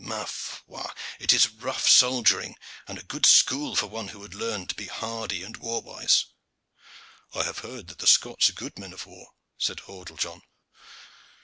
Ma 0.03 0.25
foi! 0.25 0.87
it 1.19 1.31
is 1.31 1.47
rough 1.51 1.87
soldiering, 1.87 2.55
and 2.87 2.97
a 2.97 3.03
good 3.03 3.23
school 3.23 3.75
for 3.75 3.85
one 3.85 4.07
who 4.07 4.17
would 4.17 4.33
learn 4.33 4.65
to 4.65 4.73
be 4.73 4.87
hardy 4.87 5.43
and 5.43 5.57
war 5.57 5.79
wise." 5.79 6.25
"I 7.35 7.43
have 7.43 7.59
heard 7.59 7.85
that 7.89 7.99
the 7.99 8.07
Scots 8.07 8.49
are 8.49 8.53
good 8.53 8.79
men 8.79 8.93
of 8.93 9.05
war," 9.05 9.27
said 9.59 9.81
Hordle 9.81 10.17
John. 10.17 10.41